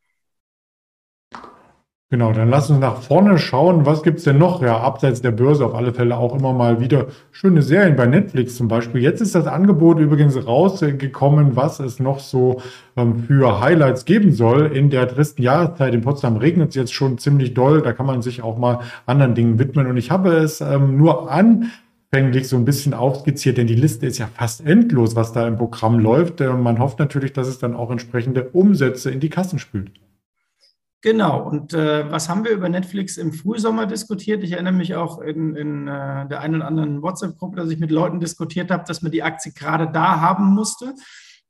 Genau, 2.09 2.33
dann 2.33 2.51
lass 2.51 2.71
uns 2.71 2.79
nach 2.79 2.99
vorne 3.03 3.37
schauen. 3.37 3.85
Was 3.85 4.05
gibt 4.05 4.19
es 4.19 4.25
denn 4.25 4.39
noch? 4.39 4.63
Ja, 4.63 4.79
abseits 4.79 5.23
der 5.23 5.33
Börse 5.33 5.67
auf 5.67 5.75
alle 5.75 5.93
Fälle 5.93 6.17
auch 6.17 6.37
immer 6.39 6.53
mal 6.53 6.81
wieder 6.81 7.07
schöne 7.33 7.63
Serien 7.63 7.97
bei 7.97 8.07
Netflix 8.07 8.55
zum 8.55 8.69
Beispiel. 8.69 9.03
Jetzt 9.03 9.21
ist 9.21 9.35
das 9.35 9.49
Angebot 9.49 9.99
übrigens 9.99 10.37
rausgekommen, 10.47 11.57
was 11.57 11.81
es 11.81 11.99
noch 11.99 12.21
so 12.21 12.63
ähm, 12.97 13.25
für 13.25 13.61
Highlights 13.61 14.05
geben 14.05 14.31
soll. 14.31 14.67
In 14.67 14.89
der 14.89 15.09
tristen 15.09 15.43
Jahreszeit 15.43 15.95
in 15.95 16.03
Potsdam 16.03 16.37
regnet 16.37 16.69
es 16.69 16.75
jetzt 16.77 16.95
schon 16.95 17.19
ziemlich 17.19 17.55
doll. 17.55 17.83
Da 17.83 17.93
kann 17.93 18.07
man 18.07 18.23
sich 18.23 18.41
auch 18.41 18.57
mal 18.57 18.83
anderen 19.07 19.35
Dingen 19.35 19.59
widmen. 19.59 19.89
Und 19.89 19.97
ich 19.97 20.13
habe 20.13 20.31
es 20.37 20.61
ähm, 20.61 20.97
nur 20.97 21.29
an 21.29 21.73
anfänglich 22.13 22.49
so 22.49 22.57
ein 22.57 22.65
bisschen 22.65 22.95
aufskizziert, 22.95 23.59
denn 23.59 23.67
die 23.67 23.75
Liste 23.75 24.07
ist 24.07 24.19
ja 24.19 24.29
fast 24.33 24.65
endlos, 24.65 25.17
was 25.17 25.33
da 25.33 25.47
im 25.49 25.57
Programm 25.57 25.99
läuft. 25.99 26.41
Äh, 26.41 26.53
man 26.53 26.79
hofft 26.79 27.01
natürlich, 27.01 27.33
dass 27.33 27.49
es 27.49 27.59
dann 27.59 27.75
auch 27.75 27.91
entsprechende 27.91 28.45
Umsätze 28.51 29.11
in 29.11 29.19
die 29.19 29.29
Kassen 29.29 29.59
spült. 29.59 29.91
Genau. 31.03 31.43
Und 31.43 31.75
äh, 31.75 32.11
was 32.11 32.29
haben 32.29 32.45
wir 32.45 32.53
über 32.53 32.69
Netflix 32.69 33.17
im 33.17 33.33
Frühsommer 33.33 33.87
diskutiert? 33.87 34.43
Ich 34.43 34.53
erinnere 34.53 34.73
mich 34.73 34.95
auch 34.95 35.21
in, 35.21 35.55
in 35.55 35.87
äh, 35.87 36.27
der 36.29 36.41
einen 36.41 36.57
oder 36.57 36.67
anderen 36.67 37.03
WhatsApp-Gruppe, 37.03 37.57
dass 37.57 37.71
ich 37.71 37.79
mit 37.79 37.91
Leuten 37.91 38.19
diskutiert 38.19 38.71
habe, 38.71 38.85
dass 38.87 39.03
man 39.03 39.13
die 39.13 39.23
Aktie 39.23 39.53
gerade 39.53 39.89
da 39.93 40.21
haben 40.21 40.47
musste. 40.47 40.95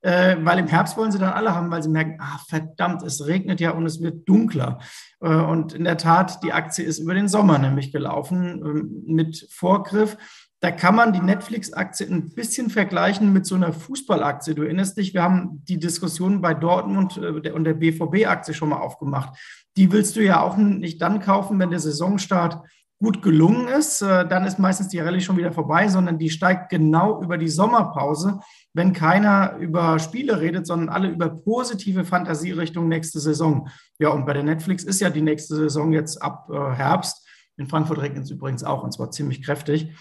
Äh, 0.02 0.36
weil 0.42 0.58
im 0.58 0.68
Herbst 0.68 0.96
wollen 0.96 1.10
sie 1.10 1.18
dann 1.18 1.32
alle 1.32 1.54
haben, 1.54 1.70
weil 1.70 1.82
sie 1.82 1.88
merken, 1.88 2.18
ah, 2.20 2.38
verdammt, 2.48 3.02
es 3.02 3.26
regnet 3.26 3.60
ja 3.60 3.70
und 3.70 3.86
es 3.86 4.00
wird 4.00 4.28
dunkler. 4.28 4.78
Äh, 5.20 5.34
und 5.34 5.72
in 5.72 5.84
der 5.84 5.96
Tat, 5.96 6.42
die 6.44 6.52
Aktie 6.52 6.84
ist 6.84 6.98
über 6.98 7.14
den 7.14 7.28
Sommer 7.28 7.58
nämlich 7.58 7.92
gelaufen 7.92 8.62
ähm, 8.64 9.02
mit 9.06 9.48
Vorgriff. 9.50 10.16
Da 10.60 10.70
kann 10.70 10.94
man 10.94 11.12
die 11.12 11.20
Netflix-Aktie 11.20 12.06
ein 12.06 12.30
bisschen 12.30 12.70
vergleichen 12.70 13.32
mit 13.32 13.44
so 13.44 13.54
einer 13.54 13.72
Fußballaktie. 13.72 14.54
Du 14.54 14.62
erinnerst 14.62 14.96
dich, 14.96 15.12
wir 15.12 15.22
haben 15.22 15.62
die 15.64 15.78
Diskussion 15.78 16.40
bei 16.40 16.54
Dortmund 16.54 17.18
äh, 17.18 17.50
und 17.50 17.64
der 17.64 17.74
BVB-Aktie 17.74 18.54
schon 18.54 18.70
mal 18.70 18.80
aufgemacht. 18.80 19.38
Die 19.76 19.92
willst 19.92 20.16
du 20.16 20.22
ja 20.22 20.40
auch 20.40 20.56
nicht 20.56 21.02
dann 21.02 21.20
kaufen, 21.20 21.58
wenn 21.58 21.70
der 21.70 21.80
Saisonstart 21.80 22.62
gut 22.98 23.22
gelungen 23.22 23.68
ist. 23.68 24.00
Äh, 24.00 24.26
dann 24.26 24.46
ist 24.46 24.58
meistens 24.58 24.88
die 24.88 24.98
Rallye 24.98 25.20
schon 25.20 25.36
wieder 25.36 25.52
vorbei, 25.52 25.88
sondern 25.88 26.18
die 26.18 26.30
steigt 26.30 26.70
genau 26.70 27.22
über 27.22 27.36
die 27.36 27.48
Sommerpause, 27.48 28.40
wenn 28.72 28.92
keiner 28.92 29.56
über 29.58 29.98
Spiele 29.98 30.40
redet, 30.40 30.66
sondern 30.66 30.88
alle 30.88 31.08
über 31.08 31.28
positive 31.28 32.04
Fantasie 32.04 32.52
Richtung 32.52 32.88
nächste 32.88 33.20
Saison. 33.20 33.68
Ja, 33.98 34.08
und 34.08 34.24
bei 34.24 34.32
der 34.32 34.42
Netflix 34.42 34.84
ist 34.84 35.00
ja 35.00 35.10
die 35.10 35.22
nächste 35.22 35.54
Saison 35.54 35.92
jetzt 35.92 36.22
ab 36.22 36.48
äh, 36.50 36.74
Herbst. 36.74 37.26
In 37.58 37.68
Frankfurt 37.68 38.00
regnet 38.00 38.24
es 38.24 38.30
übrigens 38.30 38.64
auch, 38.64 38.82
und 38.82 38.92
zwar 38.92 39.10
ziemlich 39.10 39.42
kräftig. 39.42 39.94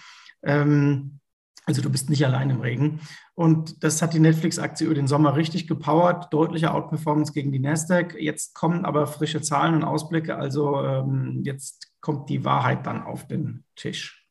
Ähm, 0.46 1.20
also 1.66 1.82
du 1.82 1.90
bist 1.90 2.08
nicht 2.08 2.24
allein 2.24 2.48
im 2.50 2.60
Regen. 2.60 3.00
Und 3.34 3.82
das 3.82 4.00
hat 4.00 4.14
die 4.14 4.20
Netflix-Aktie 4.20 4.86
über 4.86 4.94
den 4.94 5.08
Sommer 5.08 5.36
richtig 5.36 5.66
gepowert, 5.66 6.32
deutliche 6.32 6.72
Outperformance 6.72 7.32
gegen 7.32 7.50
die 7.50 7.58
Nasdaq. 7.58 8.16
Jetzt 8.18 8.54
kommen 8.54 8.84
aber 8.84 9.06
frische 9.08 9.42
Zahlen 9.42 9.74
und 9.74 9.84
Ausblicke. 9.84 10.36
Also 10.36 10.80
ähm, 10.82 11.42
jetzt 11.44 11.92
kommt 12.00 12.30
die 12.30 12.44
Wahrheit 12.44 12.86
dann 12.86 13.02
auf 13.02 13.26
den 13.26 13.64
Tisch. 13.74 14.25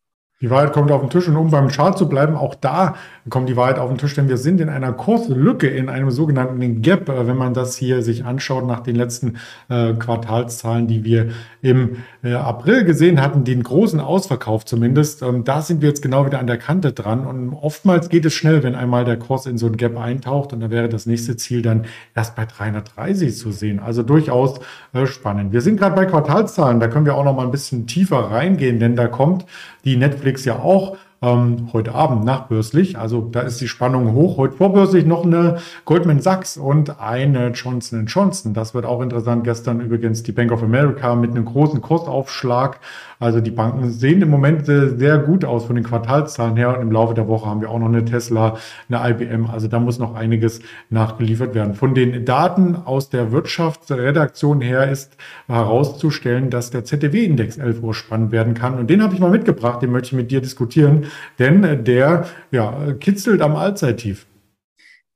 Die 0.45 0.51
Wahrheit 0.51 0.73
kommt 0.73 0.91
auf 0.91 1.01
den 1.01 1.09
Tisch 1.09 1.27
und 1.27 1.37
um 1.37 1.49
beim 1.49 1.69
Chart 1.69 1.97
zu 1.97 2.07
bleiben, 2.07 2.35
auch 2.35 2.53
da 2.53 2.93
kommt 3.31 3.49
die 3.49 3.57
Wahrheit 3.57 3.79
auf 3.79 3.89
den 3.89 3.97
Tisch, 3.97 4.13
denn 4.13 4.29
wir 4.29 4.37
sind 4.37 4.61
in 4.61 4.69
einer 4.69 4.93
Kurslücke, 4.93 5.65
in 5.65 5.89
einem 5.89 6.11
sogenannten 6.11 6.83
Gap, 6.83 7.09
äh, 7.09 7.25
wenn 7.25 7.35
man 7.35 7.55
das 7.55 7.75
hier 7.75 8.03
sich 8.03 8.25
anschaut 8.25 8.67
nach 8.67 8.81
den 8.81 8.95
letzten 8.95 9.37
äh, 9.69 9.93
Quartalszahlen, 9.93 10.85
die 10.85 11.03
wir 11.03 11.29
im 11.63 12.03
äh, 12.23 12.33
April 12.33 12.83
gesehen 12.83 13.19
hatten, 13.23 13.43
den 13.43 13.63
großen 13.63 13.99
Ausverkauf 13.99 14.65
zumindest. 14.65 15.23
Ähm, 15.23 15.45
da 15.45 15.63
sind 15.63 15.81
wir 15.81 15.89
jetzt 15.89 16.03
genau 16.03 16.27
wieder 16.27 16.37
an 16.37 16.45
der 16.45 16.59
Kante 16.59 16.93
dran 16.93 17.25
und 17.25 17.51
oftmals 17.51 18.09
geht 18.09 18.25
es 18.25 18.35
schnell, 18.35 18.61
wenn 18.61 18.75
einmal 18.75 19.03
der 19.03 19.17
Kurs 19.17 19.47
in 19.47 19.57
so 19.57 19.65
ein 19.65 19.77
Gap 19.77 19.97
eintaucht 19.97 20.53
und 20.53 20.59
da 20.59 20.69
wäre 20.69 20.89
das 20.89 21.07
nächste 21.07 21.37
Ziel 21.37 21.63
dann 21.63 21.85
erst 22.13 22.35
bei 22.35 22.45
330 22.45 23.35
zu 23.35 23.49
sehen. 23.49 23.79
Also 23.79 24.03
durchaus 24.03 24.59
äh, 24.93 25.07
spannend. 25.07 25.53
Wir 25.53 25.61
sind 25.61 25.79
gerade 25.79 25.95
bei 25.95 26.05
Quartalszahlen, 26.05 26.79
da 26.79 26.87
können 26.87 27.07
wir 27.07 27.15
auch 27.15 27.25
noch 27.25 27.35
mal 27.35 27.45
ein 27.45 27.51
bisschen 27.51 27.87
tiefer 27.87 28.19
reingehen, 28.29 28.79
denn 28.79 28.95
da 28.95 29.07
kommt 29.07 29.47
die 29.85 29.97
Netflix 29.97 30.34
ja 30.43 30.59
auch 30.59 30.97
ähm, 31.21 31.69
heute 31.73 31.95
Abend 31.95 32.25
nachbörslich. 32.25 32.97
Also 32.97 33.21
da 33.31 33.41
ist 33.41 33.61
die 33.61 33.67
Spannung 33.67 34.13
hoch. 34.13 34.37
Heute 34.37 34.55
vorbörslich 34.55 35.05
noch 35.05 35.25
eine 35.25 35.57
Goldman 35.85 36.19
Sachs 36.19 36.57
und 36.57 36.99
eine 36.99 37.49
Johnson 37.49 38.05
Johnson. 38.05 38.53
Das 38.53 38.73
wird 38.73 38.85
auch 38.85 39.01
interessant. 39.01 39.43
Gestern 39.43 39.79
übrigens 39.79 40.23
die 40.23 40.31
Bank 40.31 40.51
of 40.51 40.61
America 40.61 41.15
mit 41.15 41.31
einem 41.31 41.45
großen 41.45 41.81
Kursaufschlag. 41.81 42.79
Also 43.17 43.39
die 43.39 43.51
Banken 43.51 43.89
sehen 43.89 44.21
im 44.21 44.29
Moment 44.29 44.65
sehr 44.65 45.17
gut 45.19 45.45
aus 45.45 45.65
von 45.65 45.75
den 45.75 45.85
Quartalszahlen 45.85 46.57
her. 46.57 46.75
Und 46.75 46.81
im 46.81 46.91
Laufe 46.91 47.13
der 47.13 47.27
Woche 47.27 47.49
haben 47.49 47.61
wir 47.61 47.69
auch 47.69 47.79
noch 47.79 47.87
eine 47.87 48.03
Tesla, 48.03 48.57
eine 48.89 49.09
IBM. 49.09 49.45
Also 49.45 49.67
da 49.67 49.79
muss 49.79 49.99
noch 49.99 50.15
einiges 50.15 50.59
nachgeliefert 50.89 51.55
werden. 51.55 51.75
Von 51.75 51.95
den 51.95 52.25
Daten 52.25 52.75
aus 52.75 53.09
der 53.09 53.31
Wirtschaftsredaktion 53.31 54.59
her 54.59 54.91
ist 54.91 55.15
herauszustellen, 55.47 56.49
dass 56.49 56.71
der 56.71 56.83
ZDW-Index 56.83 57.57
11 57.57 57.81
Uhr 57.81 57.93
spannend 57.93 58.31
werden 58.33 58.53
kann. 58.53 58.77
Und 58.77 58.89
den 58.89 59.01
habe 59.01 59.13
ich 59.13 59.21
mal 59.21 59.31
mitgebracht. 59.31 59.81
Den 59.81 59.91
möchte 59.91 60.07
ich 60.07 60.13
mit 60.13 60.31
dir 60.31 60.41
diskutieren 60.41 61.04
denn 61.39 61.83
der 61.83 62.25
ja, 62.51 62.93
kitzelt 62.93 63.41
am 63.41 63.55
Allzeittief. 63.55 64.25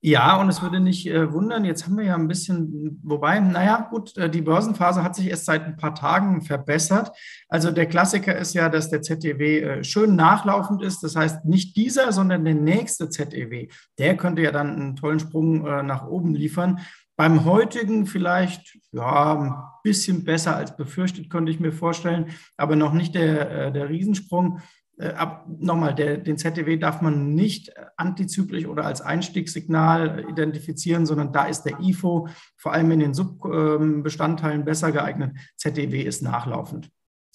Ja, 0.02 0.40
und 0.40 0.48
es 0.48 0.62
würde 0.62 0.80
nicht 0.80 1.08
äh, 1.08 1.34
wundern, 1.34 1.66
jetzt 1.66 1.86
haben 1.86 1.98
wir 1.98 2.06
ja 2.06 2.16
ein 2.16 2.30
bisschen, 2.30 3.02
wobei, 3.04 3.38
naja, 3.42 3.86
gut, 3.90 4.18
äh, 4.18 4.30
die 4.30 4.42
Börsenphase 4.42 5.04
hat 5.04 5.14
sich 5.14 5.28
erst 5.28 5.44
seit 5.44 5.66
ein 5.66 5.76
paar 5.76 5.94
Tagen 5.94 6.42
verbessert. 6.42 7.12
Also 7.50 7.70
der 7.70 7.86
Klassiker 7.86 8.38
ist 8.38 8.54
ja, 8.54 8.70
dass 8.70 8.90
der 8.90 9.02
ZEW 9.02 9.60
äh, 9.60 9.84
schön 9.84 10.16
nachlaufend 10.16 10.82
ist. 10.84 11.04
Das 11.04 11.18
heißt, 11.18 11.44
nicht 11.44 11.76
dieser, 11.76 12.14
sondern 12.14 12.46
der 12.46 12.54
nächste 12.54 13.10
ZEW, 13.10 13.68
der 13.98 14.16
könnte 14.16 14.42
ja 14.42 14.52
dann 14.52 14.74
einen 14.74 14.96
tollen 14.96 15.20
Sprung 15.20 15.68
äh, 15.68 15.84
nach 15.84 16.08
oben 16.08 16.34
liefern. 16.34 16.80
Beim 17.18 17.44
heutigen 17.44 18.06
vielleicht 18.06 18.78
ja, 18.94 19.34
ein 19.34 19.54
bisschen 19.84 20.24
besser 20.24 20.56
als 20.56 20.78
befürchtet, 20.78 21.30
könnte 21.30 21.52
ich 21.52 21.60
mir 21.60 21.74
vorstellen, 21.74 22.28
aber 22.56 22.78
noch 22.78 22.94
nicht 22.94 23.16
der, 23.16 23.52
äh, 23.52 23.72
der 23.74 23.90
Riesensprung. 23.90 24.62
Äh, 25.00 25.14
ab, 25.14 25.46
nochmal, 25.60 25.96
der, 25.96 26.18
den 26.18 26.38
ZDW 26.38 26.78
darf 26.78 27.02
man 27.02 27.34
nicht 27.34 27.72
antizyklisch 27.96 28.66
oder 28.66 28.86
als 28.86 29.02
Einstiegssignal 29.02 30.26
identifizieren, 30.30 31.06
sondern 31.06 31.32
da 31.32 31.46
ist 31.46 31.64
der 31.64 31.80
IFO 31.80 32.28
vor 32.58 32.74
allem 32.74 32.92
in 32.92 33.00
den 33.00 33.14
Subbestandteilen 33.14 34.66
besser 34.66 34.92
geeignet. 34.92 35.38
ZDW 35.56 36.02
ist 36.02 36.22
nachlaufend. 36.22 36.90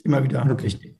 Immer 0.04 0.22
wieder 0.22 0.42
okay. 0.42 0.62
wichtig. 0.62 0.98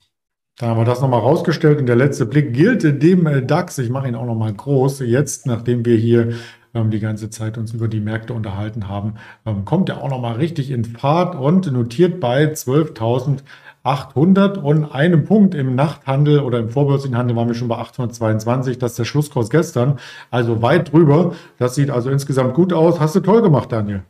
Dann 0.57 0.69
haben 0.69 0.79
wir 0.79 0.85
das 0.85 1.01
nochmal 1.01 1.19
rausgestellt 1.19 1.79
und 1.79 1.85
der 1.85 1.97
letzte 1.97 2.25
Blick 2.25 2.53
gilt 2.53 2.83
dem 3.03 3.27
äh, 3.27 3.45
DAX. 3.45 3.77
Ich 3.77 3.89
mache 3.89 4.07
ihn 4.07 4.15
auch 4.15 4.25
nochmal 4.25 4.53
groß. 4.53 5.01
Jetzt, 5.01 5.45
nachdem 5.45 5.85
wir 5.85 5.97
hier 5.97 6.33
ähm, 6.73 6.89
die 6.89 6.99
ganze 6.99 7.29
Zeit 7.29 7.59
uns 7.59 7.73
über 7.73 7.87
die 7.87 7.99
Märkte 7.99 8.33
unterhalten 8.33 8.87
haben, 8.87 9.15
ähm, 9.45 9.65
kommt 9.65 9.89
er 9.89 10.01
auch 10.01 10.09
nochmal 10.09 10.37
richtig 10.37 10.71
in 10.71 10.85
Fahrt 10.85 11.35
und 11.35 11.71
notiert 11.71 12.19
bei 12.19 12.45
12.000 12.45 13.43
800 13.85 14.57
und 14.57 14.85
einem 14.85 15.25
Punkt 15.25 15.53
im 15.53 15.75
Nachthandel 15.75 16.39
oder 16.39 16.59
im 16.59 16.69
vorbörslichen 16.69 17.17
Handel 17.17 17.35
waren 17.35 17.47
wir 17.47 17.55
schon 17.55 17.67
bei 17.67 17.77
822. 17.77 18.79
Das 18.79 18.91
ist 18.91 18.99
der 18.99 19.05
Schlusskurs 19.05 19.49
gestern. 19.49 19.99
Also 20.31 20.61
weit 20.61 20.91
drüber. 20.91 21.35
Das 21.59 21.75
sieht 21.75 21.91
also 21.91 22.09
insgesamt 22.09 22.55
gut 22.55 22.73
aus. 22.73 22.99
Hast 22.99 23.15
du 23.15 23.19
toll 23.19 23.41
gemacht, 23.41 23.71
Daniel. 23.71 24.03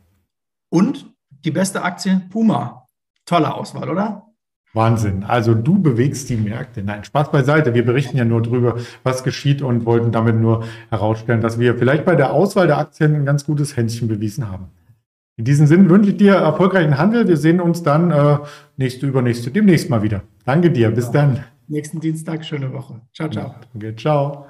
Und 0.70 1.12
die 1.44 1.50
beste 1.50 1.82
Aktie, 1.82 2.22
Puma. 2.30 2.86
Tolle 3.26 3.54
Auswahl, 3.54 3.90
oder? 3.90 4.26
Wahnsinn. 4.72 5.24
Also 5.24 5.54
du 5.54 5.80
bewegst 5.80 6.28
die 6.30 6.36
Märkte. 6.36 6.82
Nein, 6.82 7.04
Spaß 7.04 7.30
beiseite. 7.30 7.74
Wir 7.74 7.84
berichten 7.84 8.16
ja 8.16 8.24
nur 8.24 8.42
drüber, 8.42 8.76
was 9.02 9.24
geschieht 9.24 9.62
und 9.62 9.84
wollten 9.84 10.10
damit 10.10 10.36
nur 10.36 10.64
herausstellen, 10.90 11.40
dass 11.40 11.58
wir 11.58 11.76
vielleicht 11.76 12.04
bei 12.04 12.14
der 12.14 12.32
Auswahl 12.32 12.66
der 12.66 12.78
Aktien 12.78 13.14
ein 13.14 13.24
ganz 13.24 13.44
gutes 13.44 13.76
Händchen 13.76 14.08
bewiesen 14.08 14.50
haben. 14.50 14.68
In 15.38 15.44
diesem 15.44 15.66
Sinn 15.66 15.90
wünsche 15.90 16.10
ich 16.10 16.16
dir 16.16 16.34
erfolgreichen 16.34 16.96
Handel. 16.96 17.28
Wir 17.28 17.36
sehen 17.36 17.60
uns 17.60 17.82
dann 17.82 18.10
äh, 18.10 18.38
nächste, 18.78 19.06
übernächste, 19.06 19.50
demnächst 19.50 19.90
mal 19.90 20.02
wieder. 20.02 20.22
Danke 20.46 20.70
dir. 20.70 20.90
Bis 20.90 21.06
ja. 21.06 21.12
dann. 21.12 21.44
Nächsten 21.68 22.00
Dienstag, 22.00 22.44
schöne 22.44 22.72
Woche. 22.72 23.02
Ciao, 23.12 23.28
ciao. 23.28 23.54
Danke, 23.74 23.94
ciao. 23.96 24.46